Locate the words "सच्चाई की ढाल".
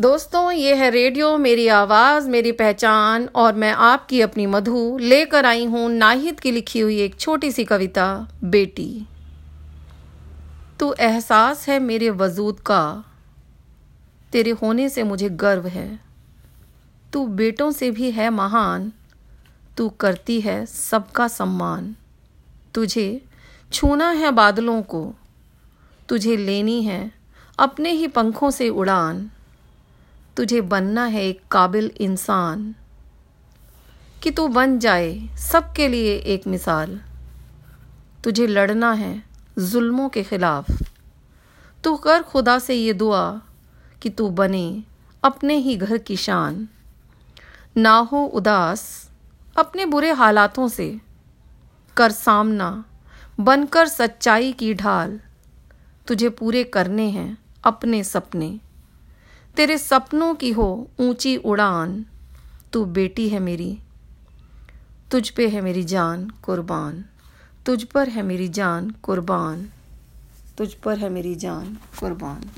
53.88-55.20